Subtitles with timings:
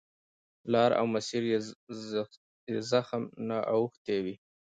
[0.71, 1.59] لار او مسیر یې
[2.91, 4.35] زخم نه اوښتی وي.